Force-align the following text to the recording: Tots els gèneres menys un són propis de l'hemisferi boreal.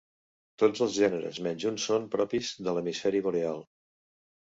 Tots 0.63 0.81
els 0.85 0.95
gèneres 1.01 1.37
menys 1.49 1.67
un 1.73 1.79
són 1.85 2.09
propis 2.17 2.53
de 2.69 2.77
l'hemisferi 2.79 3.25
boreal. 3.31 3.67